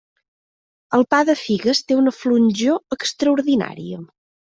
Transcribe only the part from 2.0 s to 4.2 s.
una flonjor extraordinària.